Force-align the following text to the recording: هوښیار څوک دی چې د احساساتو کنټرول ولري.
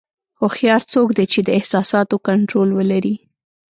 هوښیار 0.39 0.81
څوک 0.93 1.07
دی 1.17 1.25
چې 1.33 1.39
د 1.43 1.49
احساساتو 1.59 2.15
کنټرول 2.27 2.69
ولري. 2.73 3.15